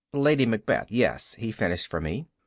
"Lady 0.13 0.47
Macbeth, 0.47 0.89
yes," 0.91 1.35
he 1.35 1.51
finished 1.51 1.85
for 1.85 2.01
me. 2.01 2.25